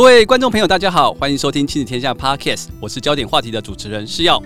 [0.00, 4.42] 各位观众朋友，大家好，欢迎收听亲子天下 Podcast，我是焦点话题的主持人施耀。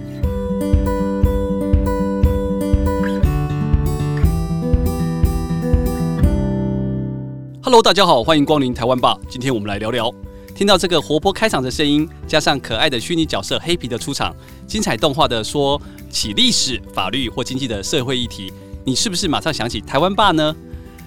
[7.63, 9.17] Hello，大家好，欢迎光临台湾吧。
[9.29, 10.13] 今天我们来聊聊，
[10.57, 14.35] 听到这个活泼开场的声音，加上可爱的虚拟角色黑皮的出场，
[14.67, 15.81] 精彩动画的说
[16.11, 18.53] 起历史、法律或经济的社会议题，
[18.85, 20.53] 你是不是马上想起台湾吧呢？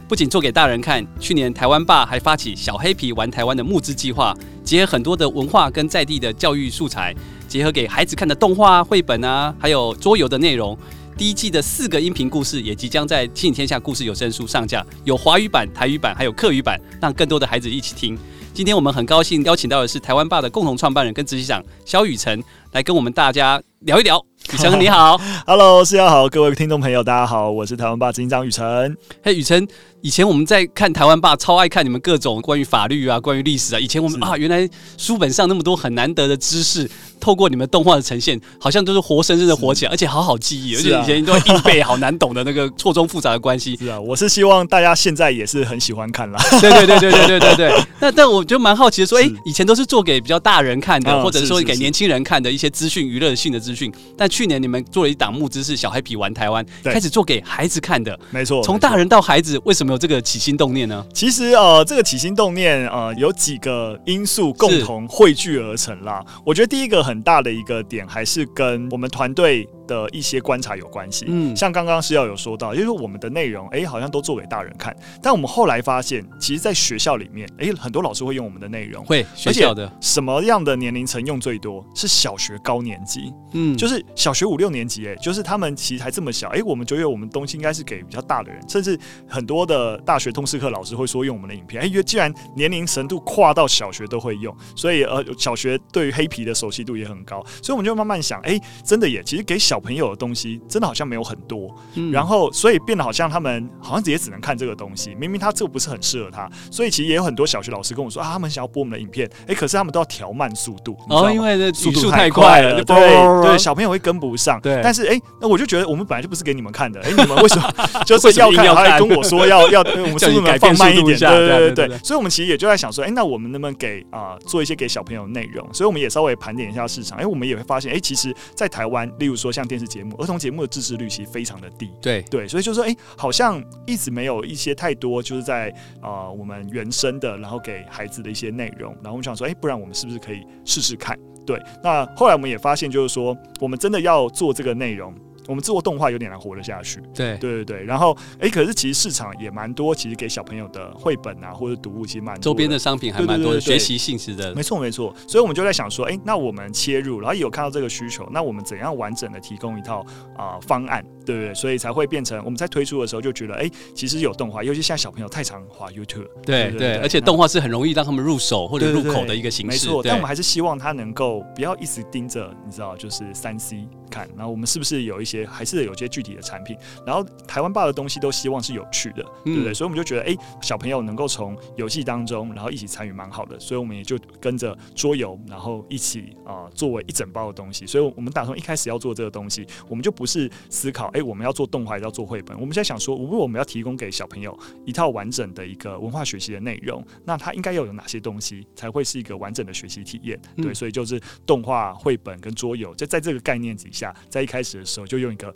[0.08, 7.14] 不仅做给大人看，去年台湾爸还发起小黑皮玩台湾的募资计划，结合很多的文化跟在地的教育素材，
[7.46, 10.78] 结合给孩子看的动画、绘本啊，还有桌游的内容。
[11.18, 18.18] 第一季的四个音频故事也即将在《亲子天下故事有声书》上架，有华语版、台语版，还有客语版，让更多的孩子一起听。
[18.54, 24.24] 今天我们很高兴邀请到的是台湾爸的共同创办人跟执行长萧宇辰，来跟我们大家聊一聊。
[24.54, 28.96] 宇辰你好， Hello，大家好，各位听众朋友，大家好，我是台湾爸执行长宇辰。
[29.22, 29.68] 嘿，宇辰。
[30.02, 33.80] 以前我们在看台湾爸，超爱看你们各种关于法律啊、关于历史啊。
[33.80, 43.76] 以前我们啊，原来书本上那么多很难得的知识，透过你们动画的呈现，好像都是活生生的活起来，而且好好记忆，而且以前都会硬背，好难懂的那个错综复杂的关系。
[43.82, 46.40] 是啊，我是希望大家现在也是很喜欢看啦。
[46.62, 47.84] 对对对对对对对对。
[48.00, 53.92] 那但我就蛮好奇的说，哎，以前都是做给比较大人看的，或者说给年轻人看的一些资讯、娱乐性的资讯。
[54.16, 58.16] 但去年你们做了一档募资，是小黑皮玩台湾，开始做给孩子看的。
[58.30, 61.04] 没错，从大人到孩子，为什么有这个起心动念呢？
[61.12, 66.24] 其实呃，这个起心动念呃，有几个因素共同汇聚而成啦。
[66.46, 71.26] 我觉得第一个很大的一个点，还是跟我们团队的一些观察有关系。
[71.28, 74.96] 嗯，像刚刚是要有说到，就是我们的内容，哎，好像都做给大人看。
[75.22, 81.84] 但我们后来发现，其实，在学校里面，哎，很多老师会用我们的内容，会学校的什么样的年龄层用最多？
[81.96, 112.96] 是小学高年级，嗯，就是小学五六年级，哎，就是他们其实还这么小，哎，我们觉得我们东西应该是给比较大的人，甚至很多的大学通识课老师会说用我们的影片，哎，因为既然年龄程度跨到小学都会用，所以呃，小学对于黑皮的熟悉度也很高，所以我们就慢慢想，哎，真的也，其实给小朋友的东西真的好像没有很多，嗯、然后所以变得好像他们好像也只能看这个东西，明明他这个不是很适合他，所以其实也有很多小学老师跟我说啊，他们想要播我们的影片，哎，可是他们都要调慢速度，哦，因为这速度太快了，对
[113.44, 117.74] 对，小朋友会跟不上，对，但是哎，那我就觉得我们本来就不是给你们看的，哎，你们为什么
[118.06, 121.88] 就是要看，要还跟我说要要我们速度能放慢一点，对对对。
[121.88, 125.68] 对，所以我们其实也就在想说，哎，那我们能不能给啊、呃、做一些给小朋友的内容？
[125.74, 135.70] 所以我们也稍微盘点一下市场，哎，我们也会发现，哎，其实，在台湾，例如说像电视节目、儿童节目的支持率其实非常的低，对对，所以就说，哎，好像一直没有一些太多就是在
[136.02, 141.18] 啊、呃、我们原生的，然后给孩子的一些内容，然后我们想说，哎，不然我们是不是可以试试看？
[141.46, 145.14] 对，那后来我们也发现，就是说，我们真的要做这个内容。
[145.48, 147.84] 我们做动画有点难活得下去，对对对对。
[147.84, 154.54] 然后，哎，可是其实市场也蛮多，其实给小朋友的绘本啊或者读物其实蛮多，周边的商品还蛮多的，学习性质的。
[154.54, 155.14] 没错没错。
[155.28, 160.02] 所以我们就在想说，哎，那我们切入，然后有看到这个需求，那我们怎样完整的提供一套
[160.36, 161.54] 啊、呃、方案，对不对？
[161.54, 169.72] 所以才会变成我们在推出的时候就觉得，哎，其实有动画，尤其现在小朋友太常滑 YouTube，对对，而且动画是很容易让他们入手或者入口的一个形式。
[169.72, 173.88] 没错，但我们还是希望他能够不要一直盯着，你知道，就是三 C
[174.18, 176.08] 看，然后我们是不是有一些还是有些。
[176.08, 179.74] 具体的产品，然后台湾爸的东西都希望是有趣的，对不对？
[179.74, 183.60] 所以我们就觉得，哎，小朋友能够从游戏当中，然后一起参与，蛮好的。
[183.60, 187.86] 所以我们也就跟着桌游，然后一起啊、呃，作为一整包的东西。
[187.86, 192.58] 所以我们打算一开始要做这个东西，我们就不是思考，哎，我们要做动画，要做绘本。
[192.60, 200.40] 我们现在想说，如果我们要提供给小朋友一套完整的一个文化学习的内容，那他应该要有哪些东西才会是一个完整的学习体验？
[200.56, 205.54] 对，所以就是动画、绘本跟桌游，就在这个概念底下，在一开始的时候就用一个。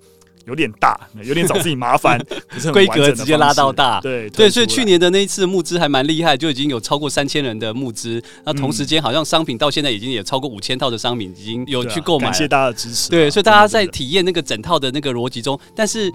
[0.48, 2.20] 有点大，有点找自己麻烦，
[2.74, 4.02] 规格直接拉到大。
[4.02, 8.20] 对对，所以去年的那一次募资还蛮厉害，就已经有超过三千人的募资。
[8.44, 12.26] 那同时间好像商品到现在已经有超过五千套的商品已经有去购买。
[12.26, 13.12] 感谢大家的支持。
[13.12, 16.12] 对，所以大家在体验那个整套的那个逻辑中，但是。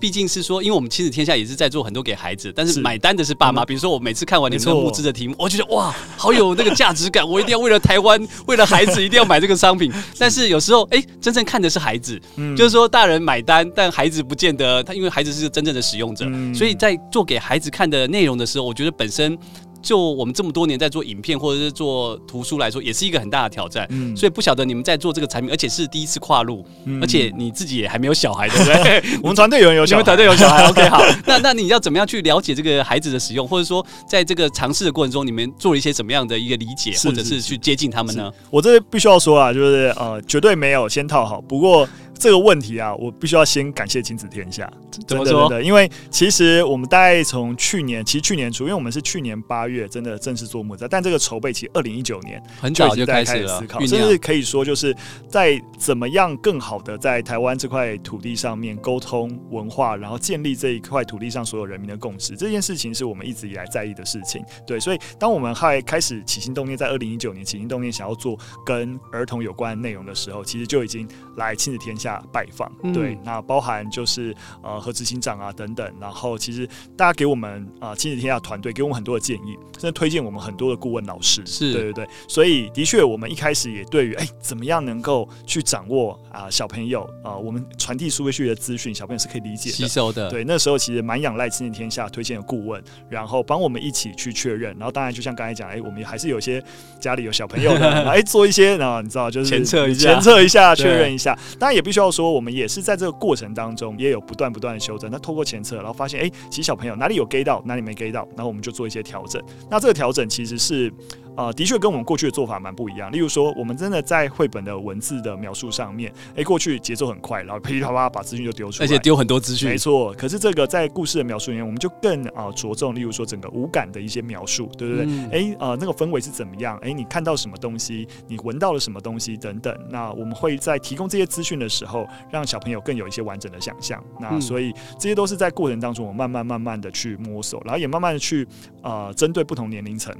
[0.00, 3.64] 毕竟是说，因为我们亲子天下也是在做很多给孩子，但是买单的是爸妈。
[3.64, 9.92] 比如说，我每次看完你们的募资的题目，我觉得哇，好有那个价值感，我一定要为了台湾，为了孩子，一定要买这个商品。
[10.18, 12.18] 但是有时候，哎，真正看的是孩子，
[12.56, 16.24] 就是说大人买单，但孩子不见得他，因为孩子是真正的使用者，
[16.54, 19.38] 所以在做给孩子看的内容的时候，我觉得本身。
[19.82, 23.86] 就我们这么多年在做影片或者是做图书来说，也是一个很大的挑战。
[23.90, 29.02] 嗯，所以不晓得你们在做这个产品，而且是第一次跨入，嗯、而且你自己也还没有小孩，对不对？
[29.22, 31.02] 我们团队有人有小孩，你们团队有小孩， OK，好。
[31.26, 38.30] 那那你要怎么样去了解这个孩子的使用，或者说在这个尝试的过程中，你们做了一些什么样的一个理解，或者是去接近他们呢？
[38.50, 41.40] 我这必须要说啊，就是呃，绝对没有先套好。
[41.40, 41.88] 不过。
[42.20, 44.70] 这个问题啊，我必须要先感谢亲子天下。
[45.06, 45.48] 怎么说？
[45.48, 54.94] 真的，因为其实我们大概从去年，其实去年初，因为我们是去年八月真的正式做木栅，但这个筹备其实二零一九年很早就开始思考，甚至可以说就是
[55.28, 62.36] 在怎么样更好的在台湾这块土地上面沟通文化，然后建立这一块土地上所有人民的共识。
[62.36, 64.44] 这件事情是我们一直以来在意的事情。
[64.66, 72.70] 对，所以当我们还开始起心动念，在二零一九年起心动念想要做跟儿童有关的内容的时候，其实就已经来亲子天下拜访。
[72.82, 76.66] 嗯、对，那包含就是呃和执行长啊等等，然后其实
[76.96, 81.42] 大家给我们啊亲子天下团队给我们很多的建议，真的推荐我们很多的顾问老师。
[81.44, 82.08] 是，对对对。
[82.28, 90.30] 所以的确，我们一开始也对于哎怎么样能够去掌握啊小朋友啊我们传递数位学的资讯，小朋友是可以理解的吸收的。
[90.30, 94.74] 对，那时候其实蛮仰赖亲子天下推荐的顾问，然后帮我们一起去确认。
[94.78, 96.62] 然后当然就像刚才讲，哎，我们还是有些
[96.98, 101.38] 家里有小朋友的， 哎做一些啊，你知道就是前测一下，前测一下确认一下。
[101.58, 105.10] 当然也必须要说，我们也是在这个过程当中也有不断不断的修正。
[105.10, 109.42] 那透过前测，然后发现，哎，其实小朋友哪里有 get 到，哪里没 get 到，然后我们就做一些调整。
[109.70, 110.92] 那这个调整其实是。
[111.40, 113.10] 啊、呃，的确跟我们过去的做法蛮不一样。
[113.10, 120.12] 例如说，我们真的在绘本的文字的描述上面，哎、欸，过去节奏很快，然后噼里啪啦把资讯就丢出来，而且丢很多资讯，没错。
[120.12, 125.04] 可是这个在故事的描述里面，我们就更啊着重，例如说整个五感的一些描述，对不对？
[125.04, 126.76] 哎、嗯，欸，呃，那个氛围是怎么样？
[126.82, 128.06] 哎、欸，你看到什么东西？
[128.28, 129.34] 你闻到了什么东西？
[129.38, 129.74] 等等。
[129.88, 134.04] 那我们会在提供这些资讯的时候，让小朋友更有一些完整的想象。
[134.20, 138.46] 那所以这些都是在过程当中，我慢慢慢慢的去摸索，然后也慢慢的去
[138.82, 140.14] 啊针对不同年龄层。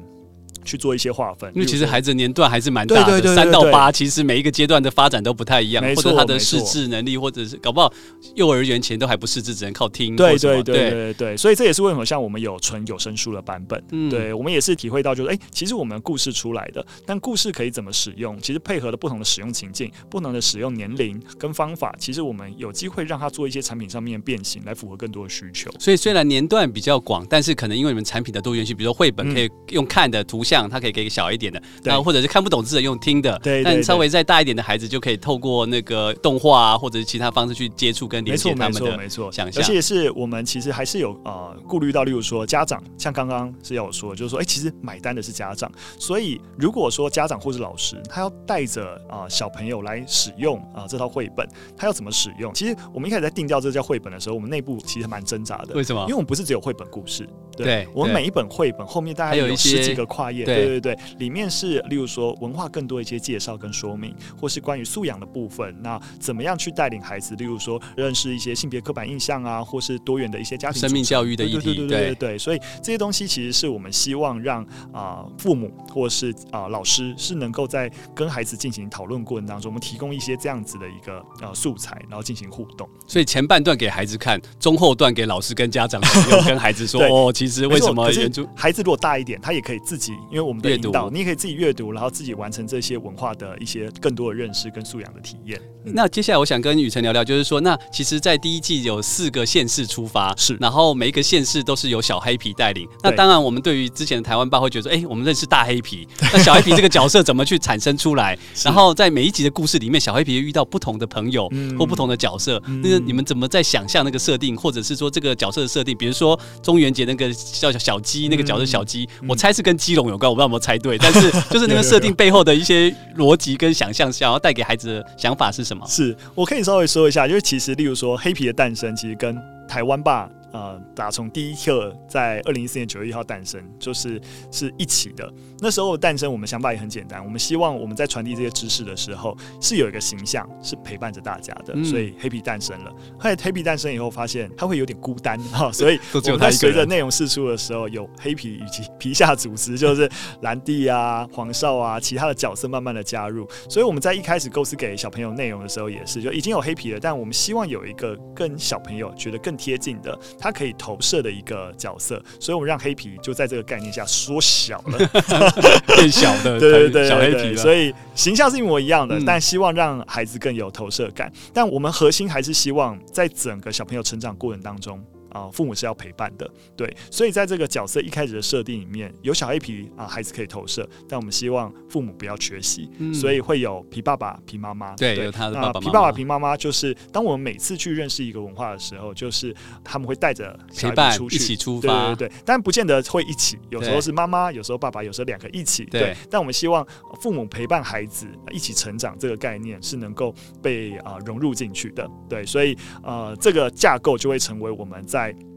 [0.65, 7.93] 去做一些划分，因为其实孩子年段还是蛮大的，三到八，其实每一个阶段的发展都不太一样，或者他的识字能力，或者是搞不好
[8.35, 10.17] 幼儿园前都还不识字，只能靠听。
[10.17, 10.91] 对对对。
[10.91, 25.71] 对对，所以这也是为什么像我们有纯有声书的版本，对我们也是体会到，就是哎，其实我们故事出来的，但故事可以怎么使用，其实配合了不同的使用情境，不同的使用年龄跟方法，其实我们有机会让他做一些产品上面变形，来符合更多的需求。
[25.79, 39.63] 所以虽然年段比较广，但是可能因为你们产品的多元性，比如说绘本可以用看的图像，他可以给小一点的，然后或者是看不懂字的用听的，对，但稍微再大一点的孩子就可以透过那个动画啊，或者是其他方式去接触跟连接他们的，没错，想象。
[39.63, 52.53] 而且是我们其实还是有呃顾虑到，例如说家长，像刚刚是要我说，就是说，哎，其实买单的是家长，所以如果说家长或是老师，他要带着啊小朋友来使用啊这套绘本， 他要怎么使用？
[52.53, 55.75] 其实我们一开始在定调这叫绘本的时候，我们内部其实蛮挣扎的。
[55.75, 56.01] 为什么？
[56.03, 60.99] 因为我们不是只有绘本故事，对，我们每一本绘本后面大概有十几个跨页，对对对。
[61.19, 65.75] 里面是，例如说文化更多一些介绍跟说明，或是关于素养的部分。
[65.83, 67.35] 那怎么样去带领孩子？
[67.37, 71.75] 例如说认识一些性别刻板印象啊，或是多元的一些家庭生命教育的议题。
[71.75, 72.39] 对对对对。
[72.39, 82.89] 所以这些东西其实是我们希望让啊、呃、父母或是啊、呃、老师是能够在跟孩子进行讨论过程当中，我们提供一些这样子的一个呃素材，然后进行互动。
[83.07, 86.01] 所以前半段给孩子看，中后段给老师跟家长
[86.31, 91.91] 用跟孩子说 哦，其实为什么原著孩子如果大一点，他也可以自己，因为我们的引导，你也可以自己阅读。
[91.93, 95.61] 然后自己完成这些文化的一些更多的认识跟素养的体验。
[95.85, 102.87] 嗯、那接下来我想跟雨辰聊聊，就是说，那其实，在第一季有四个县市出发，是，然后每一个县市都是由小黑皮带领。
[103.03, 108.39] 那当然，我们对于之前的台湾爸会觉得说，哎，我们认识大黑皮， 那小黑皮这个角色怎么去产生出来？
[108.63, 115.97] 然后在每一集的故事里面，小黑皮遇到不同的朋友或不同的角色，嗯、那个你们怎么在想象那个设定，或者是说这个角色的设定？
[115.97, 122.61] 比如说中元节那个叫小鸡，那个角色小鸡，嗯、我猜是跟基隆有关，我不知道有没有猜对，但是 就是那个设定背后的。
[122.61, 125.83] 一些逻辑跟想象，想要带给孩子的想法是什么？
[125.89, 129.35] 是我可以稍微说一下，就是其实，例如说，黑皮的诞生，其实跟
[129.67, 130.29] 台湾吧。
[130.53, 135.33] 呃，打从第一刻在二零一四年九月一号诞生，就是是一起的。
[135.61, 142.91] 那时候诞生，我们想法也很简单，我们希望我们在传递这些知识的时候，是有一个形象是陪伴着大家的，嗯、所以黑皮诞生了。
[143.19, 150.11] 后来黑皮诞生以后，发现他会有点孤单哈，所以 我们在随着内容释出的时候，有黑皮以及皮下组织，就是
[150.43, 153.49] 蓝帝啊、黄少啊，其他的角色慢慢的加入。
[153.69, 160.19] 所以我们在一开始构思给小朋友内容的时候，也是就已经有黑皮了，但我们希望有一个跟小朋友觉得更贴近的。
[160.41, 164.99] 他可以投射的一个角色，所以我们让黑皮就在这个概念下缩小了，
[165.95, 167.55] 变小的， 对对对，小黑皮。
[167.55, 171.31] 所以形象是一模一样的，嗯、但希望让孩子更有投射感。
[171.53, 174.99] 但我们核心还是希望在整个小朋友成长过程当中，
[175.31, 185.81] 啊、呃，父母是要陪伴的，对，所以在这个角色一开始的设定里面，有小黑皮啊，孩子可以投射，但我们希望父母不要缺席，嗯、所以会有皮爸爸、皮妈妈，对，他的爸爸。
[185.81, 196.17] 皮爸爸、皮妈妈就是当我们每次去认识一个文化的时候，就是他们会带着陪伴出去，一起出发，对对对，但不见得会一起，有时候是妈妈，有时候爸爸，有时候两个一起，对，对。
[196.29, 196.87] 但我们希望
[197.21, 205.20] 父母陪伴孩子一起成长，这个概念是能够被啊、呃、融入进去的，对，所以呃这个架构就会成为我们在。
[205.21, 205.50] website.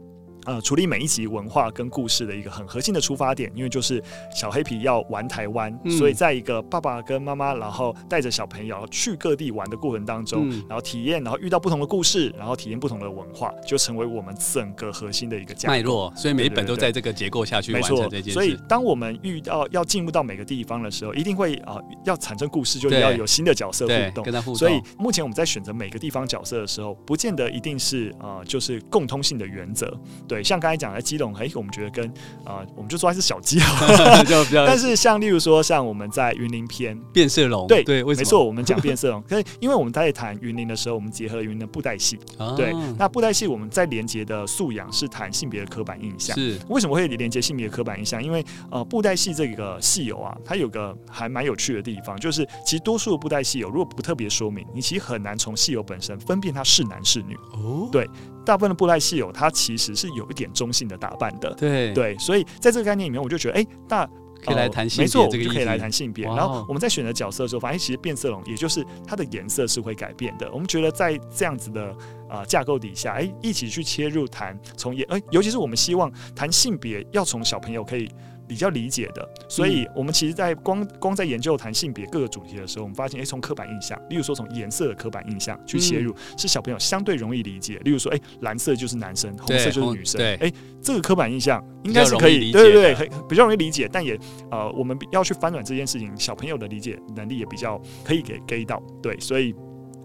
[0.44, 4.02] 呃，处理每一集文化跟故事的一个很核心的出发点，因为就是
[4.34, 16.12] 小黑皮要玩台湾，嗯、所以在一个爸爸跟妈妈，然后带着小朋友去各地玩的过程当中，嗯、然后体验，然后遇到不同的故事，然后体验不同的文化，就成为我们整个核心的一个脉络。
[16.16, 18.32] 所以每一本都在这个结构下去完成这件事。
[18.32, 24.56] 所以当我们遇到要进入到每个地方的时候，一定会啊、呃、要产生故事，就要有新的角色互动，跟他互动。
[24.56, 29.92] 所以目前我们在选择每个地方角色的时候，不见得一定是啊、呃、就是共通性的原则。
[30.26, 32.06] 对，像刚才讲的基隆，哎，我们觉得跟
[32.44, 33.58] 啊、呃，我们就说它是小鸡
[34.66, 46.58] 但是像例如说，像我们在云林篇变色龙，对对，没错，我们讲变色龙，可是因为我们在谈云林的时候，我们结合了云林的布袋戏，啊、对，那布袋戏我们在连接的素养是谈性别的刻板印象，是。
[46.68, 48.22] 为什么会连接性别的刻板印象？
[48.22, 58.08] 因为呃，布袋戏这个戏友啊，它有个还蛮有趣的地方，就是其实多数的布袋戏友如果不特别说明，你其实很难从戏友本身分辨他是男是女，哦，对。
[58.44, 64.08] 大部分的布袋戏友，他其实是有一点中性的打扮的，对对，所以在这个概念里面，我就觉得，哎、欸，大
[64.44, 66.26] 可以来谈性别，没错，我们就可以来谈性别。
[66.26, 70.50] 然后我们在选择角色的时候，发现其实变色龙，也就是它的颜色是会改变的。
[70.52, 71.86] 我们觉得在这样子的
[72.28, 78.08] 啊、呃、架构底下，哎、欸，一起去切入谈从颜，哎，尤其是我们希望谈性别，要从小朋友可以。
[78.46, 87.78] 比较理解的，所以我们其实，在光光在研究谈性别各个主题的时候，我们发现，哎，从刻板印象，例如说从颜色的刻板印象去切入，是小朋友相对容易理解。
[87.84, 93.88] 例如说，哎，蓝色就是男生，红色就是女生，哎，这个刻板印象应该是可以，对对对，比较容易理解。
[93.90, 94.18] 但也
[94.50, 99.54] 呃，我们要去翻转这件事情，小朋友的理解能力也比较可以给给到，对，所以。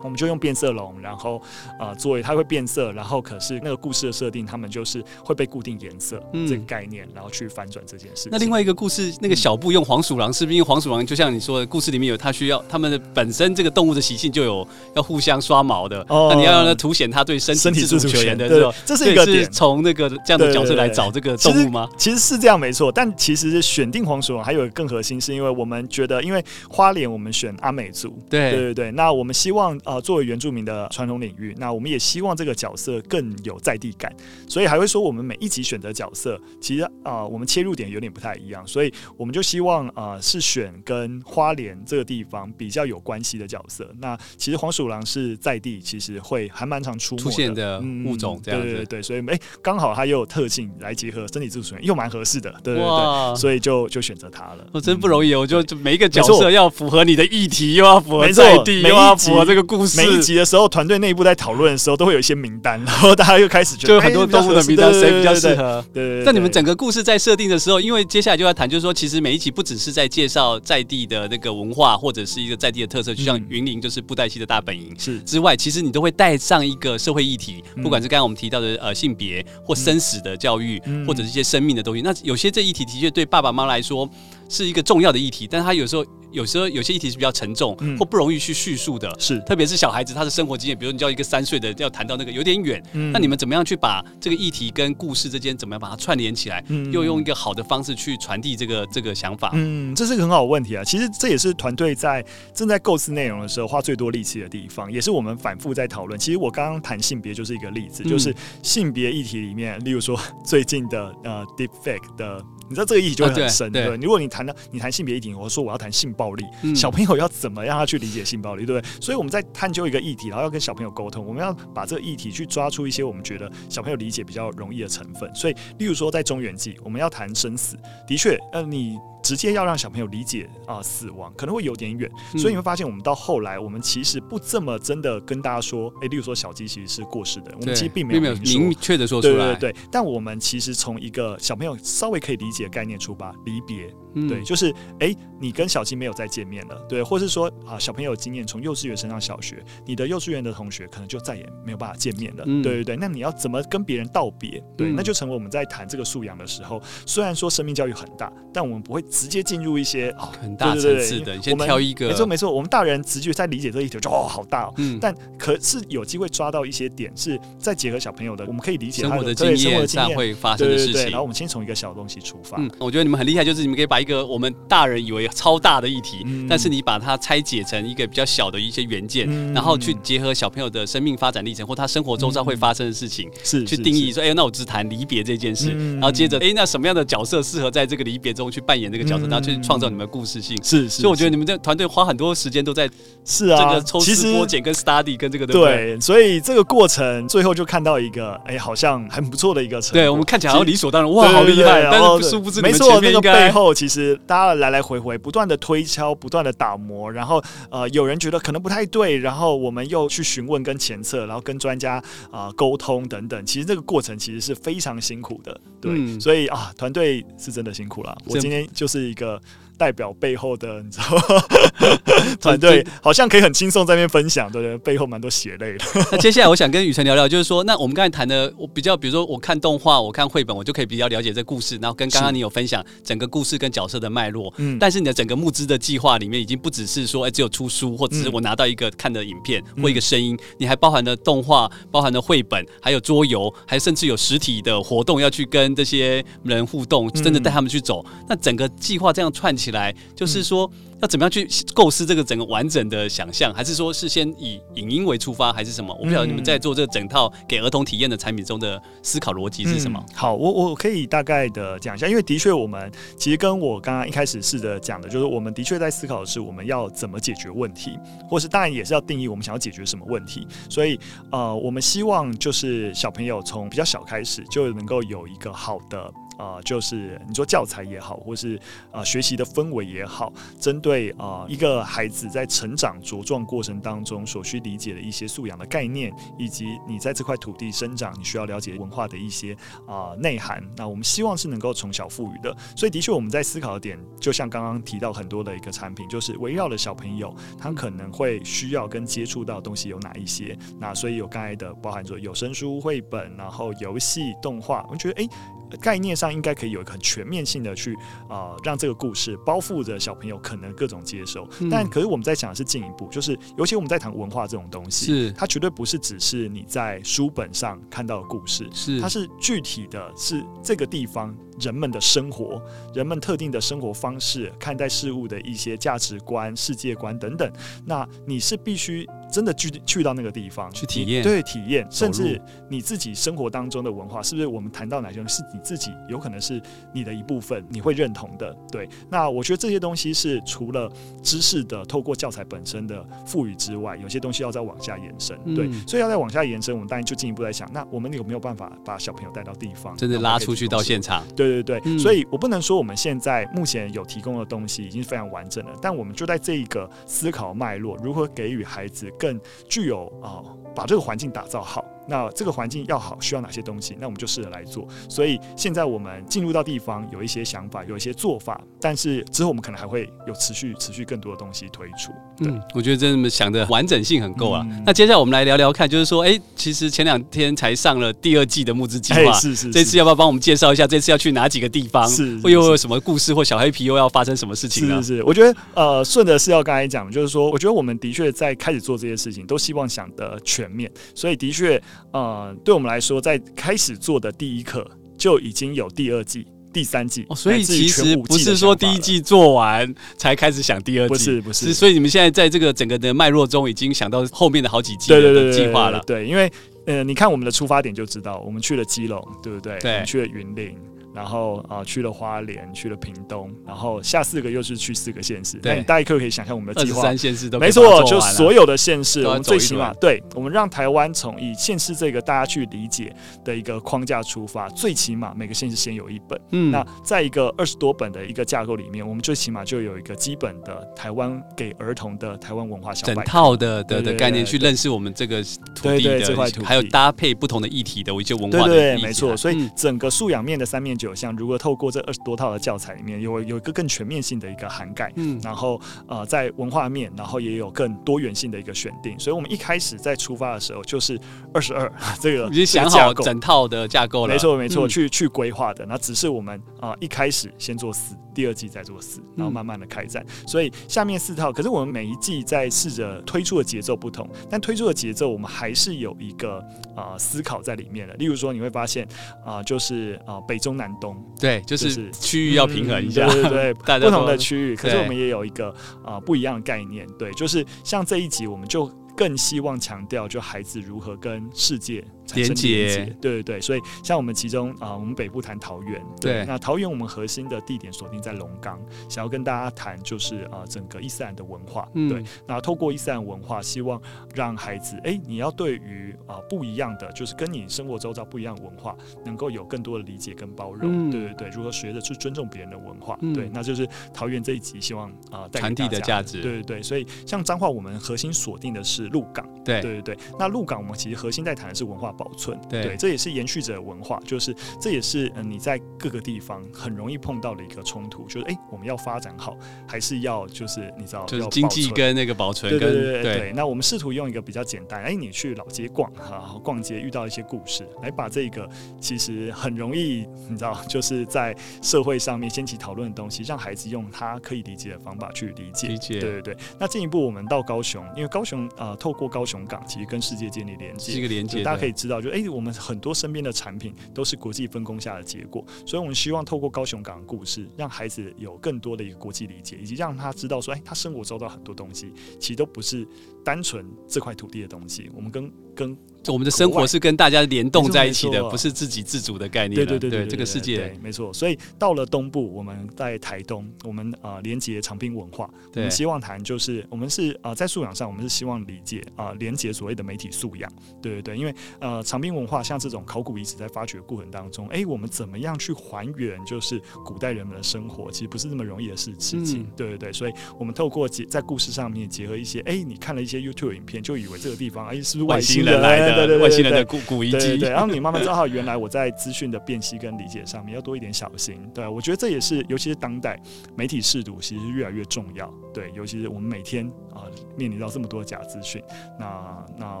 [0.06, 1.42] 我们就用变色龙，然后
[1.78, 8.28] 呃，作为它会变色，然后可是那个故事的设定，他们就是会被固定颜色、嗯、这个概念，然后去反转这件事。
[8.30, 18.72] 那另外一个故事，那个小布用黄鼠狼，是不是因为黄鼠狼就像你说的，故事里面有它需要它们的本身这个动物的习性就有要互相刷毛的，哦、那你要让它凸显它对身体自主权的，对吧？
[18.84, 19.50] 这是一个点。
[19.50, 21.88] 从那个这样的角色来找这个动物吗？
[21.96, 30.86] 其实，其实是这样没错，但其实选定黄鼠狼还有更核心，是因为我们觉得，因为花脸我们选阿美族，对对对对，那我们希望呃作为原住民的。
[30.96, 34.14] 传统领域，那我们也希望这个角色更有在地感，
[34.48, 43.90] 所以还会说我们每一集选择角色，其实啊、呃，我们切入点有点不太一样，所以我们就希望啊、呃，是选跟花莲这个地方比较有关系的角色。
[43.98, 54.66] 那其实黄鼠狼是在地，其实会还蛮常出出现的物种，这样子、嗯、对对对，所以哎，刚好它又有特性来结合身体自主权，又蛮合适的，对对对，所以就就选择它了。
[54.72, 60.68] 我真不容易，我就每一个角色要符合你的议题，又要符合在地，又要符合这个故事，每一集的时候。
[60.76, 65.82] 团队内部在讨论的时候，都会有一些名单，然后大家又开始觉得， 就很多动物的名单，谁比较适合？
[65.94, 66.24] 对对。
[66.24, 82.02] 但你们整个故事在设定的时候，因为接下来就要谈，就是说，其实每一集不只是在介绍在地的那个文化，或者是一个在地的特色，就像云林就是布袋戏的大本营是之外，其实你都会带上一个社会议题，不管是刚刚我们提到的呃性别或生死的教育，或者是一些生命的东西。
[82.02, 84.06] 那有些这议题的确对爸爸妈妈来说
[84.48, 86.04] 是一个重要的议题，但是他有时候。
[86.36, 99.50] 有时候有些议题是比较沉重，或不容易去叙述的，是特别是小孩子他的生活经验，比如你叫一个三岁的要谈到那个有点远，那你们怎么样去把这个议题跟故事之间怎么样把它串联起来，嗯又用一个好的方式去传递这个这个想法？
[99.54, 100.84] 嗯，这是个很好的问题啊。
[100.84, 106.20] 其实这也是团队在正在构思内容的时候花最多力气的地方，也是我们反复在讨论。
[106.20, 112.44] 其实我刚刚谈性别就是一个例子，就是性别议题里面，例如说最近的呃 Deepfake 的。
[112.68, 113.86] 你知道这个议题就会很深，对。
[113.98, 119.00] 如果你谈到你谈性别议题，我说我要谈性暴力，嗯、小朋友要怎么让他去理解性暴力，对不对？
[119.00, 125.32] 所以我们在探究一个议题，然后要跟小朋友沟通，我们要把这个议题去抓出一些我们觉得小朋友理解比较容易的成分。
[125.34, 128.98] 所以，例如说在中原记，我们要谈生死，的确，呃，你。
[129.26, 139.76] 直接要让小朋友理解啊、呃，死亡可能会有点远，嗯、所以你会发现，我们到后来，我们其实不这么真的跟大家说，哎、欸，例如说小鸡其实是过世的，我们其实并没有明确的说出来，对对对。
[139.90, 143.92] 但我们其实从一个小朋友稍微可以理解的概念出发，离别。
[144.28, 152.96] 对，就是哎、欸，你跟小鸡没有再见面了，对，或是说啊，小朋友经验从幼稚园升上小学，你的幼稚园的同学可能就再也没有办法见面了，嗯、对对对。
[152.96, 154.52] 那你要怎么跟别人道别？
[154.74, 162.08] 对，嗯、那就成为我们在谈这个素养的时候，虽然说生命教育很大，但我们不会直接进入一些哦很大层次的，你先挑一个。
[162.08, 169.86] 没错没错，我们大人直觉在理解这一条就哦好大哦，嗯，但可是有机会抓到一些点，是再结合小朋友的，我们可以理解他的生活的经验。
[169.86, 171.04] 上会发生的事情。
[171.04, 172.56] 然后我们先从一个小东西出发。
[172.58, 190.56] 嗯，我觉得你们很厉害，就是你们可以把一个我们大人以为超大的议题，嗯、但是你把它拆解成一个比较小的一些元件，嗯、然后去结合小朋友的生命发展历程或他生活周遭会发生的事情，是、嗯、去定义说，哎、欸，那我只谈离别这件事，嗯、然后接着，哎、欸，那什么样的角色适合在这个离别中去扮演这个角色，嗯、然后去创造你们的故事性。
[190.62, 192.88] 是，是，所以我觉得你们这团队花很多时间都在
[193.24, 200.00] 是啊，这个抽丝剥茧跟 study 跟这个对，对，所以这个过程最后就看到一个，哎、欸，好像很不错的一个成果。
[200.00, 213.44] 对，我们看起来好像理所当然，哇，好厉害，但是殊不知，没错，那个背后其实大家来来回回不断的推敲，不断的打磨，然后呃，有人觉得可能不太对，然后我们又去询问跟前测，然后跟专家啊沟通等等。
[213.44, 218.16] 其实这个过程其实是非常辛苦的，对，嗯、所以啊，团队是真的辛苦了。
[218.26, 219.42] 我今天就就是一个。
[219.76, 221.44] 代表背后的，你知道吗？
[222.40, 224.78] 团队好像可以很轻松在那边分享，对不对？
[224.78, 225.84] 背后蛮多血泪的。
[226.12, 231.76] 那接下来我想跟雨辰聊聊，就是说，那我们刚才谈的，我比较，比如说我看动画，我看绘本，我就可以比较了解这故事。
[231.80, 234.52] 然后跟刚刚你有分享整个故事跟角色的脉络。
[234.58, 234.78] 嗯。
[234.78, 248.04] 但是你的整个募资的计划里面，已经不只是说，哎，只有出书，或者是我拿到一个看的影片或一个声音，你还包含了动画，包含了绘本，还有桌游，还甚至有实体的活动要去跟这些人互动，真的带他们去走。
[248.28, 250.70] 那整个计划这样串起来，就是说。
[251.02, 255.94] 要怎么样去构思这个整个完整的想象，还是说是先以影音为出发，还是什么？
[256.00, 260.02] 我不晓得你们在做这个整套给儿童体验的产品中的思考逻辑是什么？
[260.08, 270.48] 嗯、好，我我可以大概的讲一下，因为的确我们其实跟我刚刚一开始试着讲的，就是我们的确在思考的是我们要怎么解决问题，或是当然也是要定义我们想要解决什么问题。
[270.70, 270.98] 所以
[271.30, 276.10] 呃，我们希望就是小朋友从比较小开始就能够有一个好的。
[276.38, 290.62] 啊、就是你说教材也好，或是啊、学习的氛围也好，针对啊、一个孩子在成长茁壮过程当中所需理解的一些素养的概念，以及你在这块土地生长，你需要了解文化的一些啊、内涵。
[290.76, 292.54] 那我们希望是能够从小赋予的。
[292.76, 300.56] 所以的确我们在思考的点，就像刚刚提到很多的一个产品，就是围绕了小朋友，他可能会需要跟接触到的东西有哪一些。
[300.78, 305.28] 那所以有刚才的包含着有声书、绘本，然后游戏、动画，我觉得哎。
[305.76, 307.94] 概念上应该可以有一个很全面性的去
[308.28, 311.48] 啊、呃，让这个故事包覆着小朋友可能各种接受。
[311.60, 321.36] 嗯、但可是我们在讲的是进一步，就是尤其我们在谈文化这种东西，是它绝对不是只是你在书本上看到的故事，是它是具体的，是这个地方。
[321.60, 322.60] 人们的生活，
[322.94, 327.50] 人们特定的生活方式，看待事物的一些价值观、世界观等等，
[327.84, 336.60] 那你是必须真的去去到那个地方去体验，对体验，甚至你自己生活当中的文化，是不是我们谈到哪些是你自己有可能是
[336.92, 338.54] 你的一部分，你会认同的？
[338.70, 340.90] 对，那我觉得这些东西是除了
[341.22, 345.36] 知识的透过教材本身的赋予之外，有些东西要再往下延伸。
[345.54, 351.24] 对，嗯、所以要再往下延伸，我们当然就进一步在想，那我们有没有办法把小朋友带到地方，真的拉出去到现场？
[351.34, 351.45] 对。
[351.48, 361.84] 对对对，嗯、所以我不能说我们现在目前有提供的东西已经非常完整了，但我们就在这一个思考脉络，如何给予孩子更具有啊、呃，把这个环境打造好。
[362.08, 363.96] 那这个环境要好，需要哪些东西？
[364.00, 364.86] 那我们就试着来做。
[365.08, 372.12] 所以现在我们进入到地方，有一些想法，有一些做法，但是之后我们可能还会有持续、持续更多的东西推出。
[372.40, 374.66] 嗯，我觉得真的想的完整性很够啊。
[374.70, 379.70] 嗯、那接下来我们来聊聊看，就是说，哎、欸，其实前两天才上了第二季的募资计划， 是是，是。
[379.72, 380.86] 这次要不要帮我们介绍一下？
[380.86, 382.08] 这次要去哪几个地方？
[382.08, 384.96] 是，会又有什么故事或小黑皮又要发生什么事情呢？
[385.02, 392.74] 是是是，我觉得呃，顺着是要刚才讲，就是说，我觉得我们的确在开始做这些事情，都希望想的全面，所以的确呃，对。
[392.74, 401.72] 我们来说，在开始做的第一课就已经有第二季、第三季，哦、所以其实不是说第一季做完才开始想第二季，不是不是。
[401.72, 406.02] 所以你们现在在这个整个的脉络中，已经想到后面的好几季的计划了。
[406.06, 406.50] 对，因为
[406.86, 409.78] 呃，你看我们的出发点就知道，我们去了基隆，对不对？
[409.78, 410.76] 对，我们去了云林。
[411.16, 415.56] 然后啊，去了花莲，去了屏东，然后下四个又是去四个县市。
[415.56, 423.10] 对，大家可以想象我们的计划，三县市都没错，就所有的县市，我们最起码对，我们让台湾从以县市这个大家去理解
[423.42, 426.38] 的一个框架出发，最起码每个县市先有一本。
[426.50, 435.42] 嗯，那在一个二十多本的一个架构里面，我们最起码就有一个基本的台湾给儿童的台湾文化小整套的的的概念去认识我们这个
[435.74, 438.66] 土地的这块土地，还有搭配不同的议题的一些文化的。
[438.66, 439.34] 对对，没错。
[439.34, 441.05] 所以整个素养面的三面九。
[441.06, 449.16] 九项，如何透过这二十多套的教材里面，有有一个更全面性的一个涵盖，嗯，然后呃，在文化面，然后也有更多元性的一个选定。
[449.18, 451.16] 所以，我们一开始在出发的时候，就是
[451.54, 451.90] 二十二
[452.20, 455.86] 这个已经想好整套的架构了，没错没错，去去规划的。
[455.86, 460.22] 那只是我们啊、呃，一开始先做四，第二季在做四，然后慢慢的开展。
[460.46, 466.58] 所以下面四套，可是我们每一季在试着推出的节奏不同，但推出的节奏我们还是有一个
[466.94, 468.12] 啊、呃、思考在里面的。
[468.14, 469.08] 例如说，你会发现
[469.42, 474.76] 啊、呃，就是啊、呃、北中南东，对，就是区域要平衡一下，嗯、对对对， 不同的区域。
[474.76, 475.70] 可是我们也有一个
[476.04, 478.90] 啊、呃、不一样的概念，对，就是像这一集我们就。
[479.16, 483.60] 更希望强调，就孩子如何跟世界连接，对对对。
[483.60, 492.22] 所以像我们其中啊、呃，我们北部谈桃园，对，对那桃园我们核心的地点锁定在龙岗，想要跟大家谈就是啊、呃，整个伊斯兰的文化，嗯、对。
[492.46, 494.00] 那透过伊斯兰文化，希望
[494.34, 501.48] 让孩子，哎、欸，你要对于啊、呃、不一样的，就是跟你生活周遭不一样的文化，能够有更多的理解跟包容，嗯、对对对。
[501.48, 506.82] 如何学着去尊重别人的文化，嗯、对，那就是桃园这一集希望啊传递的价值，对对对。
[506.82, 509.05] 所以像彰化，我们核心锁定的是。
[509.08, 509.76] 鹿港，对。
[509.86, 523.52] 对对，那鹿港我们其实核心在谈的是文化保存，对，对，这也是延续着文化，就是这也是嗯你在各个地方很容易碰到的一个冲突，就是哎、欸，我们要发展好，还是要就是你知道，就是经济跟那个保存，对对对对。
[523.54, 528.68] 那我们试图用一个比较简单，哎、欸，你去老街逛哈，逛街遇到一些故事，来把这个
[529.00, 536.56] 其实很容易你知道，就是在社会上面掀起讨论的东西，让孩子用他可以理解的方法去理解，理解，对对对。
[536.80, 538.88] 那进一步我们到高雄，因为高雄啊。
[538.88, 541.62] 呃透过高雄港，其实跟世界建立连接，是一个连接。
[541.62, 553.06] 大家可以知道，就哎、欸，我们很多身边的产品都是国际分工下的结果，所以我们希望透过高雄港的故事，让孩子有更多的一个国际理解，以及让他知道说，哎、欸，他生活中的很多东西，其实都不是
[553.44, 555.10] 单纯这块土地的东西。
[555.14, 555.96] 我们跟跟
[556.32, 559.74] 我们的生活是跟大家联动在一起的，不是自给自足的概念。
[559.74, 561.32] 对对对对，这个世界没错。
[561.32, 570.70] 所以到了东部，我们在台东，我们啊连接长滨文化，我们希望谈就是我们是啊在素养上，我们是希望理解啊连接所谓的媒体素养。
[571.00, 579.66] 对对对，因为呃长滨文化像这种考古遗址在发掘过程当中，哎，我们怎么样去还原就是古代人们的生活，其实不是那么容易的事事情。
[579.76, 586.15] 对对对，所以我们透过结在故事上面结合一些，哎，你看了一些 YouTube 影片，就以为这个地方哎是不是外星人来的？
[586.16, 591.58] 对对对，外星人的古古遗迹，对，然后你慢慢知道，原来我在资讯的辨析跟理解上面要多一点小心。
[591.74, 593.40] 对，我觉得这也是，尤其是当代
[593.76, 595.52] 媒体试读其实越来越重要。
[595.72, 598.82] 对，尤其是我们每天啊、呃、面临到这么多假资讯，
[599.18, 600.00] 那那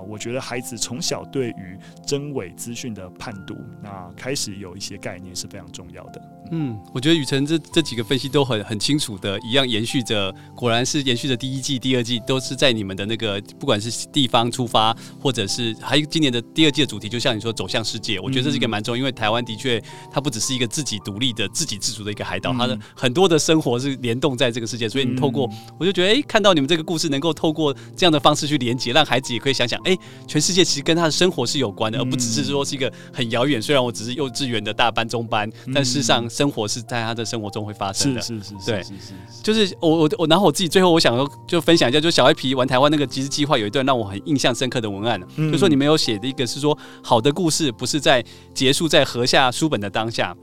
[0.00, 6.22] 我觉得孩子从小对于真伪资讯的判读，那开始有一些概念是非常重要的。
[6.52, 33.60] 嗯，我觉得雨辰这这几个分析都很很清楚的，一样延续着，果然是延续着第一季、第二季都是在你们的那个，不管是地方出发，或者是还有今年的第二季的主题，就像你说走向世界，我觉得这是一个蛮重要，因为台湾的确它不只是一个自己独立的、自给自足的一个海岛，它的很多的生活是联动在这个世界，所以你透过，我就觉得哎、欸，看到你们这个故事能够透过这样的方式去连接，让孩子也可以想想，哎、欸，全世界其实跟他的生活是有关的，而不只是说是一个很遥远。
[33.60, 36.26] 虽然我只是幼稚园的大班、中班，但事实上。
[36.28, 38.82] 生活是在他的生活中会发生的，是是是，对，
[39.42, 50.36] 就是我我我，然后我自己最后我想说就分享一下，就小黑皮玩台湾那个集资计划有一段让我很印象深刻的文案，嗯、就说你们有写的一个是说，好的故事不是在结束在合下书本的当下，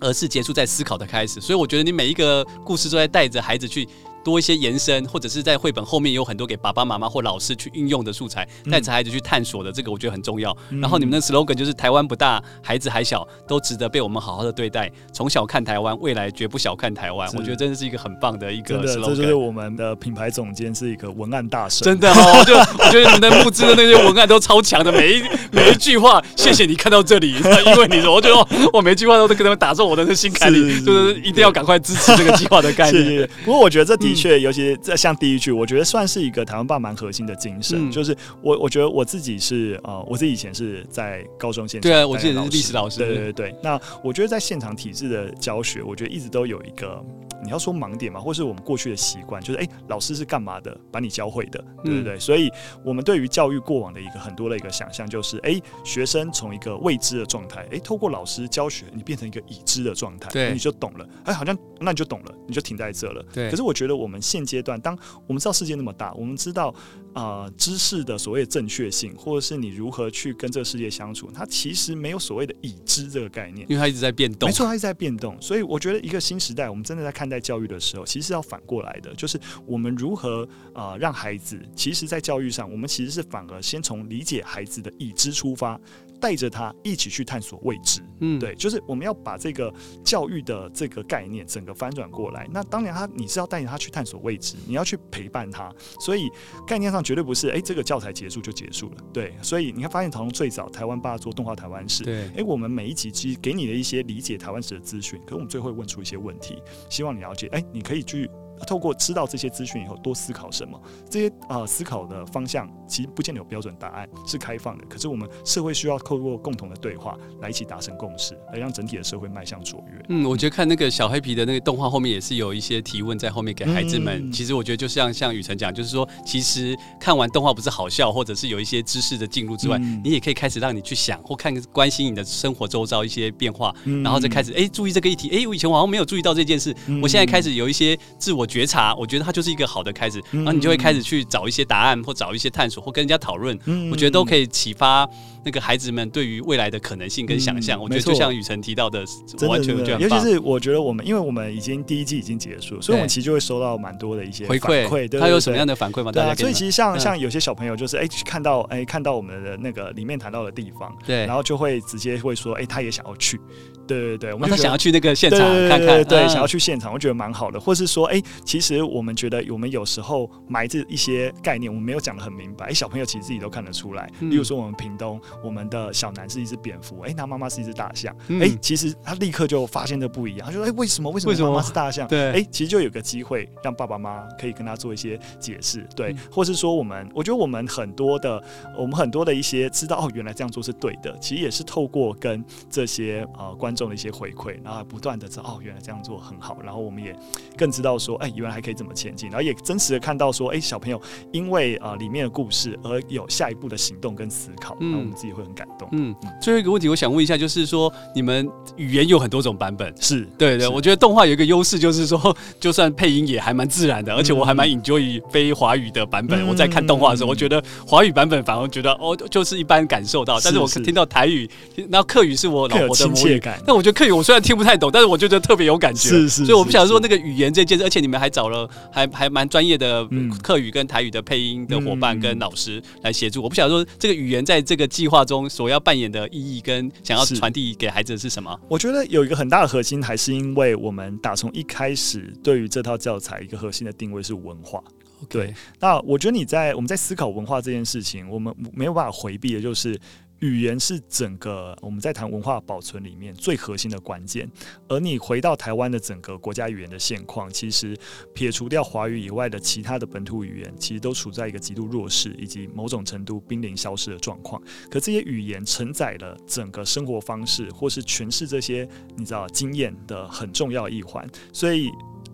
[0.00, 3.88] 而是结束在思考的开始，所以我觉得你每一个故事都在带着孩子去。
[4.26, 10.50] 多一些延伸，或者是在绘本后面有很多给爸爸妈妈或老师去运用的素材，带着孩子去探索的，这个我觉得很重要。
[10.70, 14.90] 嗯、然后你们的 slogan 就是“台湾不大，孩子还小，都值得被我们好好的对待”。
[15.14, 17.30] 从小看台湾，未来绝不小看台湾。
[17.34, 19.04] 我觉得真的是一个很棒的一个 slogan。
[19.04, 22.44] 这就是我们的品牌总监是一个文案大神，真的哦。
[22.44, 33.28] 就我觉得你们的募资的那些文案都超强的，每一每一句话，谢谢你看到这里，因为你说，我觉得我每一句话都跟他们打中我的心坎里，就是一定要赶快支持这个计划的概念。
[33.44, 43.54] 不过我觉得这的确，尤其在像第一句，我觉得算是一个台湾爸蛮核心的精神，嗯、就是我我觉得我自己是呃，我自己以前是在高中现场，对啊，我自己是历史老师，对对对，对。
[43.62, 47.04] 那我觉得在现场体制的教学，我觉得一直都有一个
[47.46, 52.50] 你要说盲点嘛，或是我们过去的习惯，就是哎、欸，老师是干嘛的，把你教会的，对不对，嗯、所以
[52.84, 63.48] 我们对于教育过往的一个很多的一个想象，就是哎、欸，学生从一个未知的状态，哎、欸，透过老师教学，你变成一个已知的状态，对，你就懂了，哎、欸，好像那你就懂了，你就停在这了，对。
[63.50, 64.80] 可是我觉得我们现阶段。
[64.80, 66.74] 当我们知道世界那么大，我们知道啊、
[67.16, 74.46] 呃，知识的所谓的正确性，或者是你如何去跟这个世界相处，它其实没有所谓的已知这个概念，因为它一直在变动。
[74.46, 75.34] 没错，它一直在变动。
[75.40, 85.80] 所以我觉得一个新时代，我们真的在看待教育的时候，其实是要反过来的，就是我们如何啊、呃，让孩子，其实，在教育上，我们其实是反而先从理解孩子的已知出发。
[86.20, 88.00] 带着他一起去探索未知。
[88.20, 92.48] 嗯，对，就是我们要把这个教育的这个概念整个翻转过来。
[92.50, 95.70] 那当然，他你是要带着他去探索未知，你要去陪伴他。
[96.00, 96.30] 所以
[96.66, 98.96] 概念上绝对不是，哎，这个教材结束就结束了。
[99.12, 108.30] 对，所以你看，发现从最早台湾爸做动画台湾史，对，哎，我们每一集其实给你的一些理解台湾史的资讯，可是我们最后会问出一些问题，希望你了解，哎，你可以去。
[108.66, 110.80] 透过知道这些资讯以后，多思考什么？
[111.10, 114.84] 这些啊、呃、思考的方向其实不见得有标准答案，是开放的。
[114.86, 120.04] 可是我们社会需要透过共同的对话来一起达成共识，来让整体的社会迈向卓越。
[120.08, 124.28] 嗯，我觉得看那个小黑皮的那个动画后面也是有一些提问在后面给孩子们。
[124.28, 135.28] 嗯、其实我觉得就像像雨辰讲，就是说其实看完动画不是好笑，或者是有一些知识的进入之外，嗯、你也可以开始让你去想或看关心你的生活周遭一些变化，嗯、然后再开始哎、欸、注意这个议题。
[135.30, 138.94] 哎、欸，我以前我好像没有注意到这件事，嗯、我现在开始有一些自我觉察。
[138.94, 139.26] 我觉得。
[139.26, 143.58] 它就是一个好的开始，然后你就会开始去找一些答案，或找一些探索，或跟人家讨论。
[143.64, 145.04] 嗯，我觉得都可以启发
[145.46, 147.80] 那个孩子们对于未来的可能性跟想象。
[147.80, 149.04] 我觉得就像雨辰提到的，
[149.48, 155.08] 完全觉得，尤其是我觉得我们，因为我们已经第一季已经结束，所以我们其实就会收到蛮多的一些回馈。
[155.08, 156.10] 对他有什么样的反馈吗？
[156.10, 163.40] 对啊，所以其实像像有些小朋友就是哎，看到哎看到我们的那个里面谈到的地方，对，然后就会直接会说，哎，他也想要去。
[163.86, 167.60] 对对对，我们想要去那个现场看看，对，想要去现场，我觉得蛮好的。
[167.60, 174.10] 或是说，哎，其实我们觉得我们有时候埋着一些概念，我们没有讲的很明白，哎，小朋友其实自己都看得出来。
[174.18, 181.10] 例如说，我们屏东，我们的小南是一只蝙蝠，哎，他妈妈是一只大象，哎，其实他立刻就发现这不一样，他说，哎，为什么？
[181.10, 182.06] 为什么妈妈是大象？
[182.08, 188.42] 对，哎，其实就有个机会让爸爸妈妈可以跟他做一些解释，对，或是说我们，我觉得我们很多的，
[188.76, 194.56] 我们很多的一些知道，哦，原来这样做是对的，其实也是透过跟这些呃观众的一些回馈。
[194.64, 196.58] 然后不断的知道哦，原来这样做很好。
[196.62, 197.14] 然后我们也
[197.56, 199.28] 更知道说，哎，原来还可以怎么前进。
[199.28, 201.00] 然后也真实的看到说，哎，小朋友
[201.32, 205.88] 因为啊、呃、里面的故事而有下一步的行动跟思考，嗯，自己会很感动。
[205.92, 210.68] 嗯，最后一个问题，我想问一下，就是说你们语言有很多种版本，是对对。
[210.68, 216.46] 我觉得动画有一个优势，就是说 就算配音也还蛮自然的，而且我还蛮 enjoy 非华语的版本。
[216.46, 220.38] 我在看动画的时候，我觉得华语版本反而觉得哦，就是一般感受到。
[220.40, 221.50] 但是我听到台语，
[221.90, 224.36] 然后客语是我老婆的母语，但我觉得客语我虽然。
[224.46, 230.06] 听不太懂，但是我就觉得特别有感觉，是是，是，所以我不想说那个语言这件事，而且你们还找了还还蛮专业的
[230.40, 233.42] 客语跟台语的配音的伙伴跟老师来协助。
[233.42, 238.58] 我不想说这个语言在这个计划中所要扮演的意义跟想要传递给孩子的是什么？
[238.68, 244.82] 我觉得有一个很大的核心，还是因为我们打从一开始对于这套教材一个核心的定位是文化。
[245.28, 249.98] 对，那我觉得你在我们在思考文化这件事情，我们没有办法回避的就是。
[250.40, 254.50] 语言是整个我们在谈文化保存里面最核心的关键，
[254.88, 257.96] 而你回到台湾的整个国家语言的现况，其实
[258.34, 264.60] 撇除掉华语以外的其他的本土语言，其实都处在一个极度弱势以及某种程度濒临消失的状况。
[264.90, 271.26] 可这些语言承载了整个生活方式，或是诠释这些你知道经验的很重要一环。
[271.52, 271.90] 所以，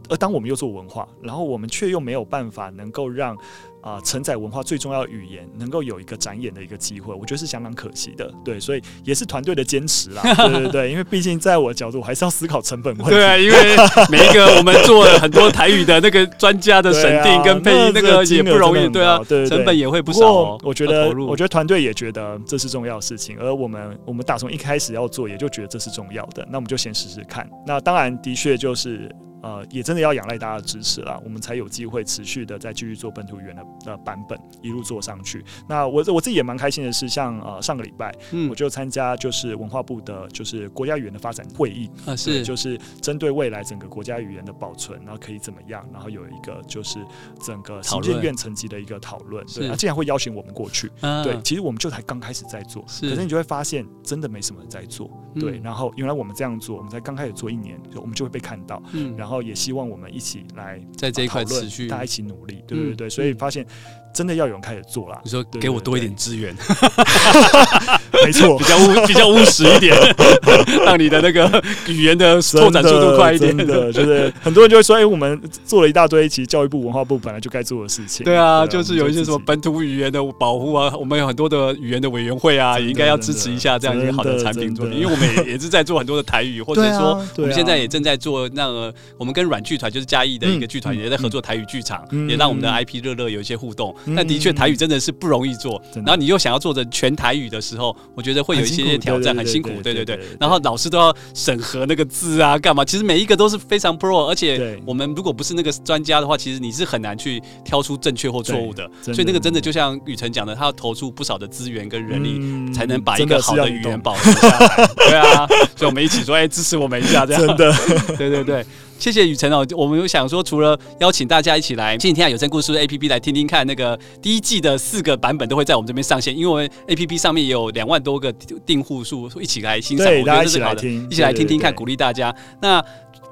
[0.09, 3.37] 而当我们又做文化，然后我们却又没有办法能够让。
[3.83, 8.33] 啊，承载文化最重要的语言能够有一个展演的一个机会，我觉得是相当可惜的。
[8.45, 10.23] 对，所以也是团队的坚持啦。
[10.23, 13.11] 对对对，因为毕竟在我的角度，我还是要思考成本问题。
[13.11, 13.77] 对啊，因为
[14.09, 18.89] 每一个我们做了很多台语的那个专家的审定跟配音，那个也不容易。
[18.89, 20.61] 对啊，对，成本也会不少哦。
[20.63, 26.47] 我觉得，我觉得团队也觉得这是重要的事情，而我们我们打从一开始要做，也就觉得这是重要的。
[26.49, 27.51] 那我们就先试试看。
[27.67, 29.11] 那当然，的确就是。
[29.43, 35.45] 呃，也真的要仰赖大家的支持啦，我们才有机会持续的再继续做本土语言的呃版本，一路做上去。
[35.69, 47.05] 那我我自己也蛮开心的是，像呃上个礼拜，嗯，我就参加就是文化部的，就是国家语言的发展会议啊，是就是针对未来整个国家语言的保存，然后可以怎么样，然后有一个就是
[47.45, 50.89] 整个行政院层级的一个讨论，对，他竟然会邀请我们过去，
[51.25, 59.32] 对，其实我们就才刚开始在做，可是你就会发现真的没什么人在做，对，然后原来我们这样做，我们才刚开始做一年，我们就会被看到，嗯，然后。
[59.33, 63.67] 然后也希望我们一起来在这一块持续，大家一起努力，对对对，所以发现。
[64.13, 65.19] 真的要有人开始做了。
[65.25, 66.55] 你说给我多一点资源，
[68.25, 69.97] 没错， 比较务比较务实一点，
[70.85, 73.57] 让你的那个语言的拓展速度快一点。
[73.57, 84.99] 真的，就是很多人就会说：“哎，我们做了一大堆，其实教育部、文化部本来就该做的事情。”对啊，就是有一些什么本土语言的保护啊，我们有很多的语言的委员会啊，也应该要支持一下这样一个好的产品作品。
[84.99, 93.95] 因为我们也也是在做很多的台语，或者说我们现在也正在做那个，我们跟软剧团就是嘉义的一个剧团也在合作台语剧场，也让我们的 IP 热热有一些互动。
[94.17, 95.81] 但的确台语真的是不容易做。
[95.95, 99.71] 然后你又想要做成全台语的时候，我觉得会有一些些挑战，很辛苦。
[99.83, 100.19] 对对对。
[100.41, 102.85] 然后老师都要审核那个字啊，干嘛？
[102.85, 108.89] 其实每一个都是非常 pro，而且我们如果不是那个专家的话，其实你是很难去挑出正确或错误的。
[109.03, 114.91] 所以那个真的就像雨辰讲的，他要投出不少的资源跟人力，才能把一个好的语言保持下来。
[114.97, 117.43] 对啊，所以我们一起说，哎，支持我们一下，这样。
[117.47, 117.75] 真的，
[118.17, 118.65] 对 对对。
[119.03, 128.33] 谢谢雨辰哦，我们有想说，除了邀请大家一起来《亲子天下有声故事》APP 来听听看，那个第一季的四个版本都会在我们这边上线，因为我们 APP 上面也有两万多个
[128.65, 132.33] 订户数，一起来欣赏，我觉得这是好的，一起来听听看，鼓励大家。
[132.61, 132.81] 那。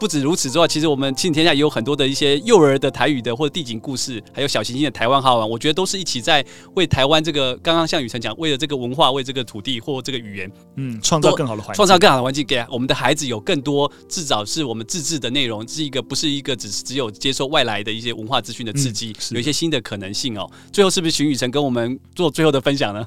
[0.01, 6.43] 不止如此之外，其实我们亲子天下也有很多的一些幼儿的台语的或者地景故事，还有小行星的台湾好玩，我觉得都是一起在
[6.75, 20.51] 为台湾这个刚刚像雨辰讲，为了这个文化，为这个土地或这个语言，嗯，创造更好的环境，创造更好的环境，给我们的孩子有更多至少是我们自制的内容，是一个不是一个只是只有接受外来的一些文化资讯的刺激，嗯、有一些新的可能性哦。
[20.73, 23.05] 最后是不是请雨辰跟我们做最后的分享呢？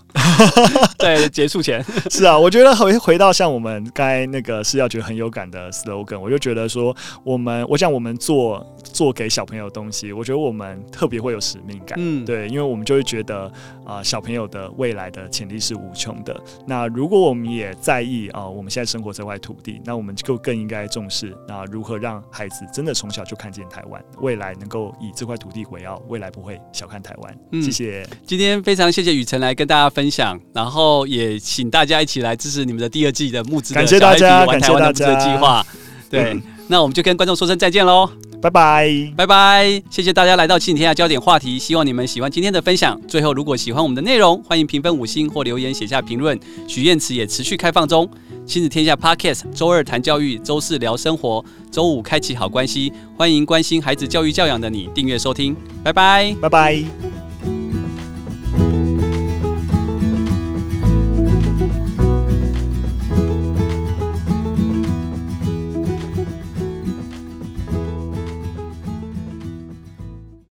[1.00, 6.83] 在结束前，是啊，我觉得回回到像我们刚才那个是要觉得很有感的 slogan，我就觉得说。
[6.84, 13.46] 说我们，我想我们做做给小朋友的东西，我觉得我们特别会有使命感，嗯，对，因为我们就会觉得
[13.86, 16.36] 啊、呃，小朋友的未来的潜力是无穷的。
[16.68, 27.38] 那如果我们也在意啊、呃，我们现在生活这块土地，那我们就更应该重视啊，如何让孩子真的从小就看见台湾，未来能够以这块土地为傲，未来不会小看台湾。
[27.52, 35.66] 嗯，谢谢，今天非常谢谢雨辰来跟大家分享，然后也请大家一起来支持你们的第二季的募资，感谢大家，感谢大家的计划，
[36.10, 36.34] 对。
[36.46, 38.10] 嗯那我们就跟观众说声再见喽，
[38.42, 43.00] 拜拜，拜拜，谢谢大家来到亲子天下焦点话题，希望你们喜欢今天的分享。
[43.08, 46.40] 最后，如果喜欢我们的内容，欢迎评分五星或留言写下评论。
[46.68, 48.10] 许愿池也持续开放中。
[48.46, 52.92] 亲子天下 Podcast，周二谈教育，周四聊生活，周五开启好关系。
[53.18, 57.23] 欢迎关心孩子教育教养的你订阅收听，拜拜，拜拜。